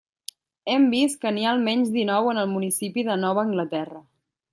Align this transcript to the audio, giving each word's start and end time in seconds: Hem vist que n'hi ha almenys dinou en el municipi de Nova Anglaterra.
Hem 0.75 0.85
vist 0.93 1.19
que 1.25 1.31
n'hi 1.35 1.45
ha 1.47 1.51
almenys 1.57 1.91
dinou 1.97 2.29
en 2.31 2.39
el 2.45 2.49
municipi 2.53 3.05
de 3.11 3.19
Nova 3.25 3.43
Anglaterra. 3.49 4.03